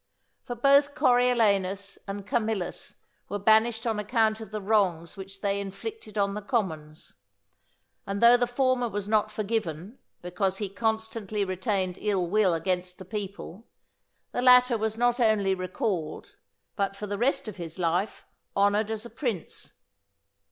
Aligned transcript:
For 0.45 0.55
both 0.55 0.95
Coriolanus 0.95 1.99
and 2.07 2.25
Camillus 2.25 2.95
were 3.29 3.37
banished 3.37 3.85
on 3.85 3.99
account 3.99 4.41
of 4.41 4.49
the 4.49 4.59
wrongs 4.59 5.15
which 5.15 5.41
they 5.41 5.59
inflicted 5.59 6.17
on 6.17 6.33
the 6.33 6.41
commons; 6.41 7.13
and 8.07 8.19
though 8.19 8.35
the 8.35 8.47
former 8.47 8.89
was 8.89 9.07
not 9.07 9.29
forgiven 9.29 9.99
because 10.23 10.57
he 10.57 10.69
constantly 10.69 11.45
retained 11.45 11.99
ill 12.01 12.27
will 12.27 12.55
against 12.55 12.97
the 12.97 13.05
people, 13.05 13.67
the 14.31 14.41
latter 14.41 14.75
was 14.75 14.97
not 14.97 15.19
only 15.19 15.53
recalled, 15.53 16.33
but 16.75 16.95
for 16.95 17.05
the 17.05 17.19
rest 17.19 17.47
of 17.47 17.57
his 17.57 17.77
life 17.77 18.25
honoured 18.57 18.89
as 18.89 19.05
a 19.05 19.09
prince. 19.11 19.73